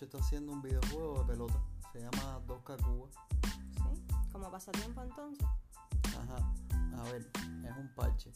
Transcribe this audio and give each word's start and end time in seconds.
muchacho 0.00 0.16
está 0.16 0.18
haciendo 0.18 0.52
un 0.52 0.62
videojuego 0.62 1.18
de 1.20 1.24
pelota. 1.24 1.60
Se 1.92 2.00
llama 2.00 2.40
2K 2.46 2.82
Cuba. 2.82 3.08
¿Sí? 3.74 4.02
¿Como 4.32 4.50
pasatiempo 4.50 5.02
entonces? 5.02 5.46
Ajá. 6.16 6.54
A 6.98 7.02
ver, 7.10 7.30
es 7.64 7.76
un 7.76 7.88
parche. 7.94 8.32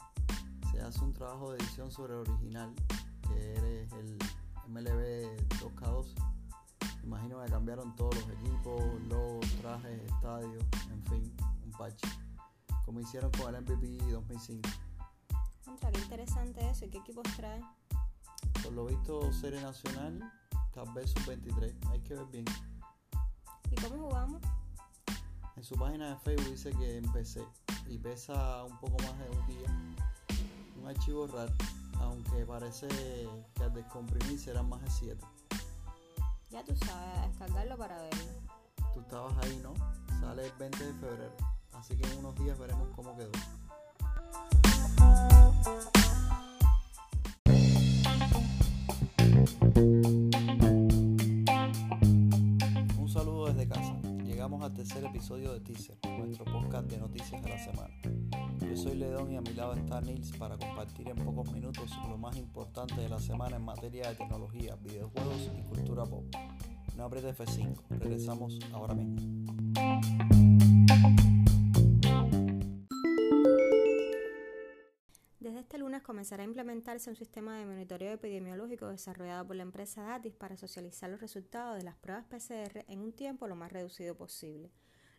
Se 0.71 0.81
hace 0.81 1.01
un 1.01 1.15
trabajo 1.15 1.53
de 1.53 1.59
edición 1.59 1.91
sobre 1.91 2.15
el 2.15 2.21
original, 2.21 2.75
que 3.29 3.53
eres 3.53 3.93
el 3.93 4.19
MLB 4.69 5.39
2K12. 5.61 6.15
Imagino 7.03 7.43
que 7.43 7.51
cambiaron 7.51 7.95
todos 7.97 8.15
los 8.17 8.29
equipos, 8.31 8.83
logos, 9.09 9.47
trajes, 9.61 10.03
estadios, 10.03 10.65
en 10.91 11.03
fin, 11.05 11.37
un 11.65 11.71
parche. 11.73 12.09
Como 12.85 13.01
hicieron 13.01 13.31
con 13.33 13.55
el 13.55 13.63
MVP 13.63 14.11
2005. 14.11 14.69
Contra, 15.65 15.91
qué 15.91 16.01
interesante 16.01 16.69
eso. 16.69 16.85
¿Y 16.85 16.91
qué 16.91 16.99
equipos 16.99 17.25
trae? 17.37 17.63
Por 18.63 18.73
lo 18.73 18.87
visto, 18.87 19.33
Serie 19.33 19.61
Nacional, 19.61 20.21
tal 20.75 20.93
vez 20.93 21.11
sub-23. 21.13 21.73
Hay 21.91 22.01
que 22.01 22.15
ver 22.15 22.27
bien. 22.27 22.45
¿Y 23.71 23.77
cómo 23.77 24.09
jugamos? 24.09 24.43
En 25.57 25.65
su 25.65 25.77
página 25.77 26.11
de 26.11 26.17
Facebook 26.17 26.51
dice 26.51 26.71
que 26.73 26.99
empecé 26.99 27.45
y 27.87 27.97
pesa 27.99 28.65
un 28.65 28.77
poco 28.81 28.97
más 29.05 29.19
de 29.19 29.31
un 29.31 29.47
día. 29.47 29.69
Un 30.81 30.89
archivo 30.89 31.27
RAR, 31.29 31.51
aunque 32.01 32.45
parece 32.45 32.89
que 32.89 33.63
al 33.63 33.73
descomprimir 33.73 34.39
serán 34.39 34.69
más 34.69 34.83
de 34.83 34.91
7. 34.91 35.25
Ya 36.51 36.65
tú 36.65 36.77
sabes, 36.77 37.19
a 37.19 37.29
descargarlo 37.29 37.79
para 37.79 37.97
verlo. 37.99 38.25
Tú 38.93 39.01
estabas 39.01 39.37
ahí, 39.45 39.61
¿no? 39.63 39.75
Sale 40.21 40.47
el 40.47 40.53
20 40.59 40.85
de 40.85 40.93
febrero, 40.95 41.37
así 41.73 41.97
que 41.97 42.11
en 42.11 42.19
unos 42.19 42.35
días 42.37 42.59
veremos 42.59 42.89
cómo 42.95 43.17
quedó. 43.17 43.33
Episodio 55.25 55.55
de 55.55 55.61
Teaser, 55.61 55.97
nuestro 56.19 56.45
podcast 56.45 56.87
de 56.87 56.99
noticias 56.99 57.43
de 57.43 57.49
la 57.49 57.59
semana. 57.59 57.95
Yo 58.61 58.77
soy 58.77 58.95
Ledón 58.95 59.33
y 59.33 59.37
a 59.37 59.41
mi 59.41 59.55
lado 59.55 59.73
está 59.73 59.99
Nils 60.03 60.37
para 60.37 60.59
compartir 60.59 61.09
en 61.09 61.17
pocos 61.17 61.51
minutos 61.51 61.91
lo 62.11 62.19
más 62.19 62.37
importante 62.37 63.01
de 63.01 63.09
la 63.09 63.19
semana 63.19 63.57
en 63.57 63.65
materia 63.65 64.11
de 64.11 64.17
tecnología, 64.17 64.77
videojuegos 64.77 65.51
y 65.59 65.63
cultura 65.63 66.05
pop. 66.05 66.27
No 66.99 67.05
apriete 67.05 67.35
F5, 67.35 67.75
regresamos 67.89 68.59
ahora 68.75 68.93
mismo. 68.93 69.17
Desde 75.41 75.59
este 75.59 75.79
lunes 75.79 76.03
comenzará 76.03 76.43
a 76.43 76.47
implementarse 76.47 77.09
un 77.09 77.17
sistema 77.17 77.59
de 77.59 77.65
monitoreo 77.65 78.13
epidemiológico 78.13 78.89
desarrollado 78.89 79.47
por 79.47 79.57
la 79.57 79.63
empresa 79.63 80.03
Datis 80.03 80.35
para 80.35 80.59
socializar 80.59 81.09
los 81.09 81.23
resultados 81.23 81.79
de 81.79 81.85
las 81.85 81.97
pruebas 81.97 82.27
PCR 82.27 82.85
en 82.89 83.01
un 83.01 83.15
tiempo 83.15 83.49
lo 83.49 83.57
más 83.57 83.73
reducido 83.73 84.15
posible. 84.15 84.71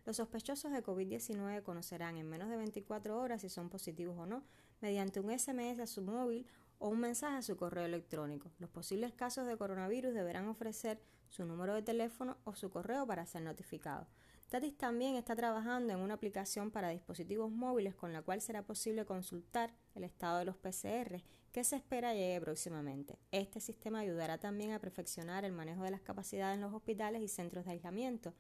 Los 0.06 0.18
sospechosos 0.18 0.72
de 0.72 0.84
COVID-19 0.84 1.64
conocerán 1.64 2.18
en 2.18 2.30
menos 2.30 2.50
de 2.50 2.58
24 2.58 3.20
horas 3.20 3.42
si 3.42 3.50
son 3.50 3.70
positivos 3.70 4.16
o 4.20 4.28
no 4.28 4.44
mediante 4.80 5.20
un 5.20 5.38
SMS 5.38 5.80
a 5.80 5.88
su 5.88 6.04
móvil 6.04 6.46
o 6.78 6.90
un 6.90 7.00
mensaje 7.00 7.38
a 7.38 7.42
su 7.42 7.58
correo 7.58 7.86
electrónico. 7.86 8.52
Los 8.60 8.70
posibles 8.70 9.14
casos 9.14 9.48
de 9.48 9.58
coronavirus 9.58 10.14
deberán 10.14 10.48
ofrecer 10.48 11.02
su 11.30 11.44
número 11.44 11.74
de 11.74 11.82
teléfono 11.82 12.38
o 12.44 12.54
su 12.54 12.70
correo 12.70 13.08
para 13.08 13.26
ser 13.26 13.42
notificados. 13.42 14.08
Tatis 14.50 14.78
también 14.78 15.16
está 15.16 15.36
trabajando 15.36 15.92
en 15.92 16.00
una 16.00 16.14
aplicación 16.14 16.70
para 16.70 16.90
dispositivos 16.90 17.50
móviles 17.50 17.96
con 17.96 18.14
la 18.14 18.22
cual 18.22 18.42
será 18.42 18.62
posible 18.62 19.06
consultar 19.06 19.74
el 19.96 20.04
estado 20.04 20.38
de 20.38 20.46
los 20.46 20.56
PCR 20.56 21.24
que 21.52 21.64
se 21.64 21.78
espera 21.78 22.14
llegue 22.14 22.42
próximamente. 22.42 23.18
Este 23.32 23.60
sistema 23.60 24.00
ayudará 24.00 24.38
también 24.38 24.74
a 24.74 24.80
perfeccionar 24.80 25.46
el 25.46 25.52
manejo 25.52 25.84
de 25.84 25.90
las 25.90 26.02
capacidades 26.02 26.56
en 26.56 26.62
los 26.62 26.74
hospitales 26.74 27.24
y 27.24 27.28
centros 27.28 27.66
de 27.66 27.72
aislamiento, 27.72 28.36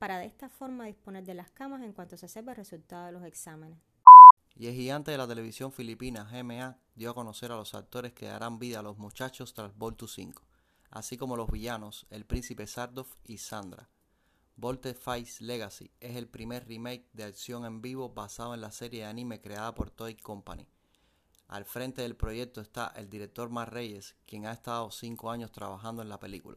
para 0.00 0.18
de 0.18 0.24
esta 0.24 0.48
forma 0.48 0.86
disponer 0.86 1.24
de 1.24 1.34
las 1.34 1.50
camas 1.50 1.82
en 1.82 1.92
cuanto 1.92 2.16
se 2.16 2.26
sepa 2.26 2.52
el 2.52 2.56
resultado 2.56 3.04
de 3.04 3.12
los 3.12 3.22
exámenes. 3.22 3.78
Y 4.56 4.66
el 4.66 4.74
gigante 4.74 5.10
de 5.10 5.18
la 5.18 5.28
televisión 5.28 5.72
filipina, 5.72 6.24
GMA, 6.24 6.78
dio 6.94 7.10
a 7.10 7.14
conocer 7.14 7.52
a 7.52 7.56
los 7.56 7.74
actores 7.74 8.14
que 8.14 8.24
darán 8.24 8.58
vida 8.58 8.78
a 8.78 8.82
los 8.82 8.96
muchachos 8.96 9.52
tras 9.52 9.76
Voltu 9.76 10.08
5, 10.08 10.42
así 10.88 11.18
como 11.18 11.36
los 11.36 11.50
villanos, 11.50 12.06
el 12.08 12.24
príncipe 12.24 12.66
Sardov 12.66 13.08
y 13.24 13.36
Sandra. 13.36 13.90
Volte 14.56 14.94
Fice 14.94 15.44
Legacy 15.44 15.90
es 16.00 16.16
el 16.16 16.28
primer 16.28 16.66
remake 16.66 17.06
de 17.12 17.24
acción 17.24 17.66
en 17.66 17.82
vivo 17.82 18.08
basado 18.08 18.54
en 18.54 18.62
la 18.62 18.70
serie 18.70 19.00
de 19.00 19.06
anime 19.06 19.42
creada 19.42 19.74
por 19.74 19.90
Toy 19.90 20.16
Company. 20.16 20.66
Al 21.48 21.66
frente 21.66 22.00
del 22.00 22.16
proyecto 22.16 22.62
está 22.62 22.86
el 22.96 23.10
director 23.10 23.50
Mar 23.50 23.70
Reyes, 23.70 24.16
quien 24.26 24.46
ha 24.46 24.52
estado 24.52 24.90
cinco 24.90 25.30
años 25.30 25.52
trabajando 25.52 26.00
en 26.00 26.08
la 26.08 26.18
película. 26.18 26.56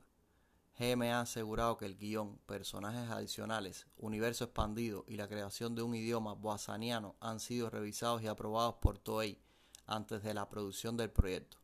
GMA 0.80 1.18
ha 1.18 1.22
asegurado 1.22 1.78
que 1.78 1.86
el 1.86 1.98
guion, 1.98 2.40
personajes 2.48 3.10
adicionales, 3.12 3.86
universo 3.96 4.46
expandido 4.46 5.06
y 5.08 5.18
la 5.18 5.28
creación 5.28 5.76
de 5.76 5.84
un 5.84 5.94
idioma 5.94 6.34
boazaniano 6.34 7.16
han 7.20 7.40
sido 7.40 7.70
revisados 7.70 8.24
y 8.24 8.28
aprobados 8.28 8.76
por 8.82 8.98
Toei 8.98 9.40
antes 9.86 10.24
de 10.24 10.34
la 10.34 10.50
producción 10.50 10.98
del 10.98 11.12
proyecto. 11.12 11.58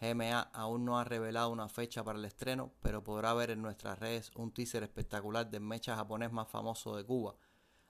GMA 0.00 0.40
aún 0.52 0.84
no 0.84 0.98
ha 0.98 1.04
revelado 1.04 1.50
una 1.50 1.68
fecha 1.68 2.04
para 2.04 2.18
el 2.18 2.24
estreno, 2.24 2.72
pero 2.80 3.02
podrá 3.02 3.34
ver 3.34 3.50
en 3.50 3.62
nuestras 3.62 3.98
redes 3.98 4.30
un 4.36 4.52
teaser 4.52 4.84
espectacular 4.84 5.50
del 5.50 5.60
mecha 5.60 5.96
japonés 5.96 6.30
más 6.30 6.48
famoso 6.48 6.96
de 6.96 7.04
Cuba, 7.04 7.34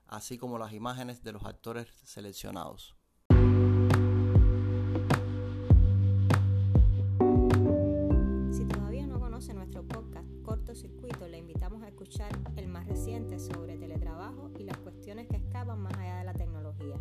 así 0.07 0.37
como 0.37 0.57
las 0.57 0.73
imágenes 0.73 1.23
de 1.23 1.33
los 1.33 1.43
actores 1.45 1.87
seleccionados. 2.03 2.94
Escuchar 12.05 12.37
el 12.55 12.67
más 12.67 12.85
reciente 12.85 13.39
sobre 13.39 13.77
teletrabajo 13.77 14.51
y 14.59 14.63
las 14.63 14.77
cuestiones 14.77 15.27
que 15.27 15.37
escapan 15.37 15.79
más 15.79 15.97
allá 15.97 16.19
de 16.19 16.25
la 16.25 16.33
tecnología. 16.33 16.99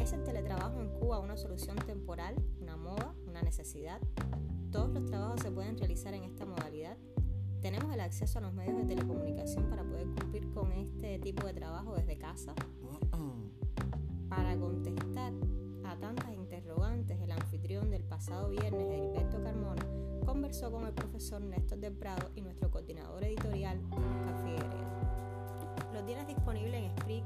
¿Es 0.00 0.14
el 0.14 0.22
teletrabajo 0.24 0.80
en 0.80 0.88
Cuba 0.88 1.18
una 1.18 1.36
solución 1.36 1.76
temporal, 1.76 2.34
una 2.58 2.78
moda, 2.78 3.14
una 3.26 3.42
necesidad? 3.42 4.00
¿Todos 4.70 4.88
los 4.88 5.04
trabajos 5.04 5.42
se 5.42 5.50
pueden 5.50 5.76
realizar 5.76 6.14
en 6.14 6.24
esta 6.24 6.46
modalidad? 6.46 6.96
¿Tenemos 7.60 7.92
el 7.92 8.00
acceso 8.00 8.38
a 8.38 8.42
los 8.42 8.54
medios 8.54 8.78
de 8.78 8.84
telecomunicación 8.84 9.68
para 9.68 9.84
poder 9.84 10.06
cumplir 10.06 10.50
con 10.54 10.72
este 10.72 11.18
tipo 11.18 11.46
de 11.46 11.52
trabajo 11.52 11.94
desde 11.94 12.16
casa? 12.16 12.54
Para 14.30 14.56
contestar 14.56 15.34
a 15.84 15.96
tantas 15.98 16.32
interrogantes, 16.32 17.20
el 17.20 17.32
anfitrión 17.32 17.90
del 17.90 18.02
pasado 18.04 18.48
viernes, 18.48 18.98
Edilberto 18.98 19.42
Carmona, 19.42 19.86
conversó 20.24 20.70
con 20.70 20.86
el 20.86 20.94
profesor 20.94 21.42
Néstor 21.42 21.78
del 21.78 21.94
Prado 21.94 22.30
y 22.34 22.40
nuestro 22.40 22.70
coordinador 22.70 23.24
editorial, 23.24 23.41
Y. 27.12 27.22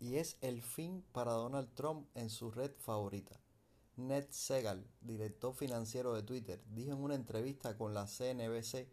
Y 0.00 0.16
es 0.16 0.38
el 0.40 0.62
fin 0.62 1.04
para 1.12 1.32
Donald 1.32 1.74
Trump 1.74 2.08
en 2.14 2.30
su 2.30 2.50
red 2.50 2.72
favorita. 2.78 3.38
Ned 3.96 4.26
Segal, 4.30 4.86
director 5.02 5.54
financiero 5.54 6.14
de 6.14 6.22
Twitter, 6.22 6.64
dijo 6.70 6.92
en 6.92 7.02
una 7.02 7.14
entrevista 7.14 7.76
con 7.76 7.92
la 7.92 8.06
CNBC 8.06 8.88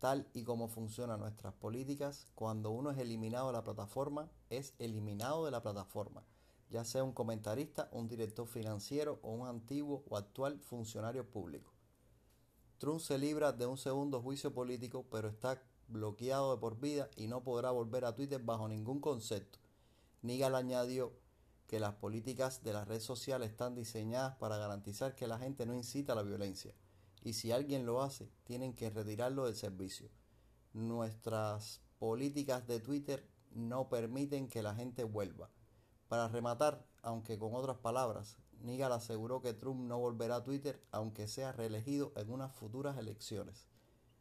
tal 0.00 0.28
y 0.34 0.42
como 0.42 0.68
funcionan 0.68 1.20
nuestras 1.20 1.54
políticas, 1.54 2.26
cuando 2.34 2.70
uno 2.70 2.90
es 2.90 2.98
eliminado 2.98 3.46
de 3.46 3.52
la 3.52 3.64
plataforma, 3.64 4.30
es 4.50 4.74
eliminado 4.78 5.44
de 5.44 5.52
la 5.52 5.62
plataforma, 5.62 6.24
ya 6.70 6.84
sea 6.84 7.04
un 7.04 7.12
comentarista, 7.12 7.88
un 7.92 8.08
director 8.08 8.46
financiero 8.48 9.20
o 9.22 9.30
un 9.30 9.46
antiguo 9.46 10.04
o 10.08 10.16
actual 10.16 10.58
funcionario 10.60 11.30
público. 11.30 11.75
Trump 12.78 13.00
se 13.00 13.18
libra 13.18 13.52
de 13.52 13.66
un 13.66 13.78
segundo 13.78 14.20
juicio 14.20 14.52
político, 14.52 15.06
pero 15.10 15.28
está 15.28 15.62
bloqueado 15.88 16.54
de 16.54 16.60
por 16.60 16.78
vida 16.78 17.08
y 17.16 17.26
no 17.28 17.42
podrá 17.42 17.70
volver 17.70 18.04
a 18.04 18.14
Twitter 18.14 18.42
bajo 18.42 18.68
ningún 18.68 19.00
concepto. 19.00 19.58
Nigel 20.22 20.54
añadió 20.54 21.12
que 21.66 21.80
las 21.80 21.94
políticas 21.94 22.62
de 22.62 22.72
la 22.72 22.84
red 22.84 23.00
social 23.00 23.42
están 23.42 23.74
diseñadas 23.74 24.36
para 24.36 24.58
garantizar 24.58 25.14
que 25.14 25.26
la 25.26 25.38
gente 25.38 25.66
no 25.66 25.74
incita 25.74 26.12
a 26.12 26.16
la 26.16 26.22
violencia 26.22 26.74
y 27.26 27.32
si 27.32 27.50
alguien 27.50 27.86
lo 27.86 28.02
hace, 28.02 28.30
tienen 28.44 28.72
que 28.72 28.88
retirarlo 28.88 29.46
del 29.46 29.56
servicio. 29.56 30.08
Nuestras 30.72 31.80
políticas 31.98 32.68
de 32.68 32.78
Twitter 32.78 33.28
no 33.50 33.88
permiten 33.88 34.48
que 34.48 34.62
la 34.62 34.76
gente 34.76 35.02
vuelva. 35.02 35.50
Para 36.06 36.28
rematar, 36.28 36.86
aunque 37.02 37.36
con 37.36 37.52
otras 37.56 37.78
palabras, 37.78 38.38
Nigel 38.62 38.92
aseguró 38.92 39.40
que 39.42 39.54
Trump 39.54 39.80
no 39.80 39.98
volverá 39.98 40.36
a 40.36 40.44
Twitter 40.44 40.80
aunque 40.90 41.28
sea 41.28 41.52
reelegido 41.52 42.12
en 42.16 42.30
unas 42.30 42.52
futuras 42.52 42.98
elecciones. 42.98 43.66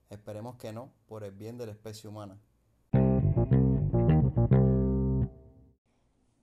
Esperemos 0.10 0.58
que 0.58 0.72
no, 0.72 0.92
por 1.08 1.24
el 1.24 1.32
bien 1.32 1.58
de 1.58 1.66
la 1.66 1.72
especie 1.72 2.10
humana. 2.10 2.40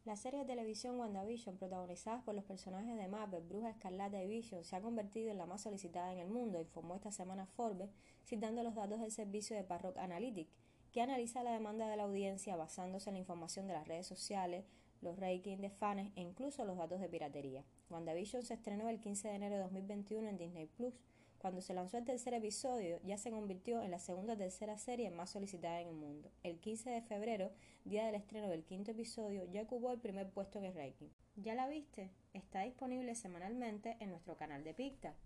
La 0.05 0.17
serie 0.17 0.41
de 0.41 0.45
televisión 0.45 0.99
WandaVision, 0.99 1.57
protagonizada 1.57 2.23
por 2.23 2.35
los 2.35 2.45
personajes 2.45 2.99
de 2.99 3.09
Marvel, 3.09 3.45
Bruja 3.45 3.71
Escarlata 3.71 4.23
y 4.23 4.27
Vision, 4.27 4.63
se 4.63 4.77
ha 4.77 4.83
convertido 4.83 5.31
en 5.31 5.39
la 5.39 5.47
más 5.47 5.63
solicitada 5.63 6.13
en 6.13 6.19
el 6.19 6.29
mundo, 6.29 6.61
informó 6.61 6.97
esta 6.97 7.11
semana 7.11 7.47
Forbes, 7.47 7.89
citando 8.27 8.63
los 8.63 8.75
datos 8.75 9.01
del 9.01 9.11
servicio 9.11 9.57
de 9.57 9.65
Parrock 9.65 9.97
Analytics, 9.97 10.53
que 10.93 11.01
analiza 11.01 11.43
la 11.43 11.53
demanda 11.53 11.89
de 11.89 11.97
la 11.97 12.03
audiencia 12.03 12.57
basándose 12.57 13.09
en 13.09 13.15
la 13.15 13.21
información 13.21 13.67
de 13.69 13.73
las 13.73 13.89
redes 13.89 14.07
sociales, 14.07 14.67
los 15.03 15.19
rankings 15.19 15.61
de 15.61 15.71
fans 15.71 16.11
e 16.17 16.23
incluso 16.23 16.65
los 16.65 16.79
datos 16.79 17.01
de 17.01 17.09
piratería. 17.09 17.65
WandaVision 17.91 18.43
se 18.43 18.55
estrenó 18.55 18.89
el 18.89 19.01
15 19.01 19.29
de 19.29 19.35
enero 19.35 19.57
de 19.57 19.63
2021 19.63 20.29
en 20.29 20.39
Disney 20.39 20.67
Plus. 20.67 20.95
Cuando 21.39 21.61
se 21.61 21.75
lanzó 21.75 21.99
el 21.99 22.05
tercer 22.05 22.35
episodio, 22.35 23.01
ya 23.05 23.19
se 23.19 23.33
convirtió 23.33 23.83
en 23.83 23.91
la 23.91 23.99
segunda 23.99 24.35
o 24.35 24.37
tercera 24.37 24.79
serie 24.79 25.11
más 25.11 25.31
solicitada 25.31 25.81
en 25.81 25.89
el 25.89 25.97
mundo. 25.97 26.31
El 26.45 26.61
15 26.61 26.91
de 26.91 27.03
febrero, 27.03 27.51
día 27.85 28.07
del 28.07 28.15
estreno 28.15 28.49
del 28.49 28.65
quinto 28.65 28.93
episodio, 28.93 29.45
ya 29.51 29.63
ocupó 29.63 29.91
el 29.91 29.99
primer 29.99 30.31
puesto 30.31 30.61
en 30.61 30.67
el 30.67 30.75
ranking. 30.75 31.09
¿Ya 31.35 31.55
la 31.55 31.67
viste? 31.67 32.11
Está 32.33 32.63
disponible 32.63 33.17
semanalmente 33.17 33.97
en 33.99 34.11
nuestro 34.11 34.37
canal 34.37 34.63
de 34.63 34.73
Picta. 34.73 35.17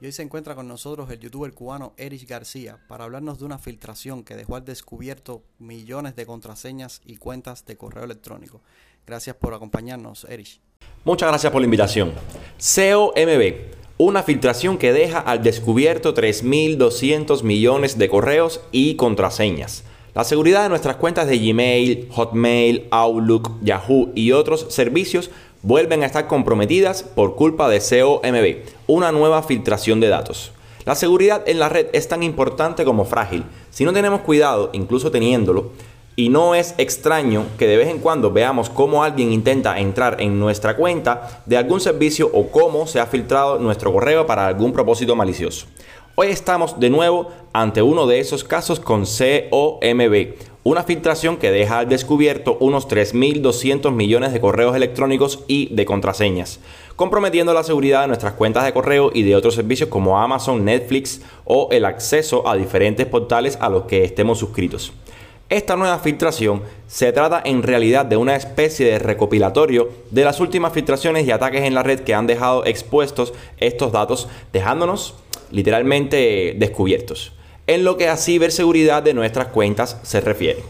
Y 0.00 0.06
hoy 0.06 0.12
se 0.12 0.22
encuentra 0.22 0.54
con 0.54 0.66
nosotros 0.68 1.10
el 1.10 1.20
youtuber 1.20 1.52
cubano 1.54 1.94
Erich 1.96 2.28
García 2.28 2.78
para 2.88 3.04
hablarnos 3.04 3.38
de 3.38 3.44
una 3.44 3.58
filtración 3.58 4.24
que 4.24 4.34
dejó 4.34 4.56
al 4.56 4.64
descubierto 4.64 5.42
millones 5.58 6.16
de 6.16 6.26
contraseñas 6.26 7.00
y 7.04 7.16
cuentas 7.16 7.64
de 7.64 7.76
correo 7.76 8.04
electrónico. 8.04 8.60
Gracias 9.06 9.36
por 9.36 9.54
acompañarnos, 9.54 10.24
Erich. 10.28 10.60
Muchas 11.04 11.28
gracias 11.28 11.52
por 11.52 11.60
la 11.60 11.66
invitación. 11.66 12.12
COMB 12.58 13.74
una 13.96 14.24
filtración 14.24 14.76
que 14.76 14.92
deja 14.92 15.20
al 15.20 15.42
descubierto 15.44 16.14
3.200 16.14 17.44
millones 17.44 17.96
de 17.96 18.08
correos 18.08 18.60
y 18.72 18.96
contraseñas. 18.96 19.84
La 20.14 20.24
seguridad 20.24 20.64
de 20.64 20.68
nuestras 20.68 20.96
cuentas 20.96 21.28
de 21.28 21.38
Gmail, 21.38 22.08
Hotmail, 22.10 22.88
Outlook, 22.90 23.52
Yahoo 23.62 24.10
y 24.14 24.32
otros 24.32 24.66
servicios 24.70 25.30
vuelven 25.64 26.02
a 26.02 26.06
estar 26.06 26.26
comprometidas 26.26 27.02
por 27.02 27.36
culpa 27.36 27.70
de 27.70 27.80
COMB, 27.80 28.70
una 28.86 29.12
nueva 29.12 29.42
filtración 29.42 29.98
de 29.98 30.08
datos. 30.08 30.52
La 30.84 30.94
seguridad 30.94 31.42
en 31.46 31.58
la 31.58 31.70
red 31.70 31.86
es 31.94 32.06
tan 32.06 32.22
importante 32.22 32.84
como 32.84 33.06
frágil. 33.06 33.44
Si 33.70 33.86
no 33.86 33.94
tenemos 33.94 34.20
cuidado, 34.20 34.68
incluso 34.74 35.10
teniéndolo, 35.10 35.70
y 36.16 36.28
no 36.28 36.54
es 36.54 36.74
extraño 36.76 37.46
que 37.58 37.66
de 37.66 37.78
vez 37.78 37.88
en 37.88 37.98
cuando 37.98 38.30
veamos 38.30 38.68
cómo 38.68 39.02
alguien 39.02 39.32
intenta 39.32 39.80
entrar 39.80 40.20
en 40.20 40.38
nuestra 40.38 40.76
cuenta 40.76 41.42
de 41.46 41.56
algún 41.56 41.80
servicio 41.80 42.30
o 42.32 42.50
cómo 42.50 42.86
se 42.86 43.00
ha 43.00 43.06
filtrado 43.06 43.58
nuestro 43.58 43.90
correo 43.90 44.26
para 44.26 44.46
algún 44.46 44.70
propósito 44.70 45.16
malicioso. 45.16 45.66
Hoy 46.14 46.26
estamos 46.28 46.78
de 46.78 46.90
nuevo 46.90 47.30
ante 47.54 47.80
uno 47.80 48.06
de 48.06 48.20
esos 48.20 48.44
casos 48.44 48.78
con 48.78 49.04
COMB, 49.06 50.34
una 50.64 50.82
filtración 50.82 51.36
que 51.36 51.50
deja 51.50 51.80
al 51.80 51.90
descubierto 51.90 52.56
unos 52.58 52.88
3.200 52.88 53.92
millones 53.92 54.32
de 54.32 54.40
correos 54.40 54.74
electrónicos 54.74 55.44
y 55.46 55.72
de 55.74 55.84
contraseñas, 55.84 56.58
comprometiendo 56.96 57.52
la 57.52 57.62
seguridad 57.62 58.00
de 58.00 58.08
nuestras 58.08 58.32
cuentas 58.32 58.64
de 58.64 58.72
correo 58.72 59.10
y 59.12 59.24
de 59.24 59.36
otros 59.36 59.54
servicios 59.54 59.90
como 59.90 60.18
Amazon, 60.18 60.64
Netflix 60.64 61.20
o 61.44 61.68
el 61.70 61.84
acceso 61.84 62.48
a 62.48 62.56
diferentes 62.56 63.06
portales 63.06 63.58
a 63.60 63.68
los 63.68 63.84
que 63.84 64.04
estemos 64.04 64.38
suscritos. 64.38 64.94
Esta 65.50 65.76
nueva 65.76 65.98
filtración 65.98 66.62
se 66.86 67.12
trata 67.12 67.42
en 67.44 67.62
realidad 67.62 68.06
de 68.06 68.16
una 68.16 68.34
especie 68.34 68.86
de 68.86 68.98
recopilatorio 68.98 69.90
de 70.10 70.24
las 70.24 70.40
últimas 70.40 70.72
filtraciones 70.72 71.26
y 71.26 71.30
ataques 71.30 71.64
en 71.64 71.74
la 71.74 71.82
red 71.82 72.00
que 72.00 72.14
han 72.14 72.26
dejado 72.26 72.64
expuestos 72.64 73.34
estos 73.58 73.92
datos, 73.92 74.28
dejándonos 74.54 75.14
literalmente 75.50 76.54
descubiertos, 76.56 77.33
en 77.66 77.84
lo 77.84 77.96
que 77.96 78.08
a 78.08 78.16
ciberseguridad 78.16 79.02
de 79.02 79.14
nuestras 79.14 79.48
cuentas 79.48 79.98
se 80.02 80.20
refiere. 80.20 80.62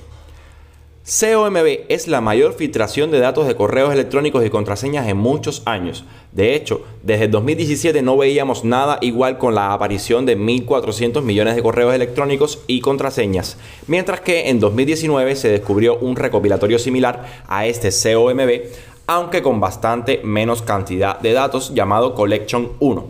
COMB 1.07 1.85
es 1.91 2.09
la 2.09 2.23
mayor 2.23 2.55
filtración 2.55 3.11
de 3.11 3.19
datos 3.19 3.47
de 3.47 3.55
correos 3.55 3.93
electrónicos 3.93 4.43
y 4.43 4.49
contraseñas 4.49 5.07
en 5.07 5.19
muchos 5.19 5.61
años. 5.67 6.07
De 6.33 6.55
hecho, 6.55 6.81
desde 7.03 7.29
2017 7.29 8.01
no 8.01 8.17
veíamos 8.17 8.65
nada 8.65 8.97
igual 9.03 9.37
con 9.37 9.55
la 9.55 9.75
aparición 9.75 10.25
de 10.25 10.39
1.400 10.39 11.21
millones 11.21 11.57
de 11.57 11.63
correos 11.63 11.95
electrónicos 11.95 12.61
y 12.67 12.81
contraseñas, 12.81 13.59
mientras 13.87 14.23
que 14.23 14.49
en 14.49 14.61
2019 14.61 15.37
se 15.37 15.51
descubrió 15.51 15.99
un 15.99 16.17
recopilatorio 16.17 16.79
similar 16.79 17.43
a 17.49 17.67
este 17.67 17.91
COMB, 17.91 18.63
aunque 19.07 19.43
con 19.43 19.61
bastante 19.61 20.23
menos 20.25 20.63
cantidad 20.63 21.19
de 21.21 21.35
datos 21.35 21.75
llamado 21.75 22.15
Collection 22.15 22.73
1. 22.81 23.07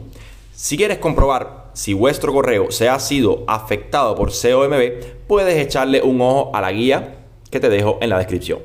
Si 0.53 0.77
quieres 0.77 0.99
comprobar 0.99 1.64
si 1.75 1.93
vuestro 1.93 2.33
correo 2.33 2.71
se 2.71 2.89
ha 2.89 2.99
sido 3.01 3.45
afectado 3.49 4.15
por 4.15 4.31
COMB, 4.31 5.27
puedes 5.27 5.57
echarle 5.57 6.03
un 6.03 6.21
ojo 6.21 6.55
a 6.55 6.61
la 6.61 6.73
guía 6.73 7.27
que 7.51 7.61
te 7.61 7.69
dejo 7.69 7.99
en 8.01 8.11
la 8.11 8.19
descripción. 8.19 8.61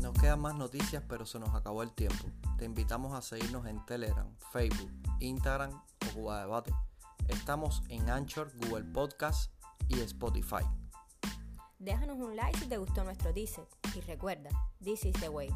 Nos 0.00 0.14
quedan 0.14 0.40
más 0.40 0.54
noticias, 0.54 1.02
pero 1.08 1.26
se 1.26 1.38
nos 1.38 1.54
acabó 1.54 1.82
el 1.82 1.92
tiempo. 1.92 2.24
Te 2.56 2.64
invitamos 2.64 3.14
a 3.14 3.22
seguirnos 3.22 3.66
en 3.66 3.84
Telegram, 3.84 4.28
Facebook, 4.52 4.90
Instagram 5.20 5.72
o 5.72 6.14
Cuba 6.14 6.40
Debate. 6.40 6.72
Estamos 7.26 7.82
en 7.88 8.08
Anchor, 8.08 8.52
Google 8.56 8.84
Podcast 8.84 9.52
y 9.88 10.00
Spotify. 10.00 10.64
Déjanos 11.80 12.18
un 12.18 12.34
like 12.34 12.58
si 12.58 12.66
te 12.66 12.76
gustó 12.76 13.04
nuestro 13.04 13.32
teaser 13.32 13.64
y 13.94 14.00
recuerda, 14.00 14.50
this 14.82 15.04
is 15.04 15.14
the 15.20 15.28
way. 15.28 15.48